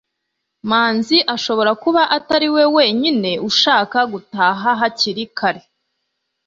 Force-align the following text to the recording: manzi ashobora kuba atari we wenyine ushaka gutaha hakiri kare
manzi 0.69 1.17
ashobora 1.35 1.71
kuba 1.83 2.01
atari 2.17 2.47
we 2.55 2.63
wenyine 2.75 3.31
ushaka 3.49 3.97
gutaha 4.11 4.69
hakiri 4.81 5.23
kare 5.37 5.61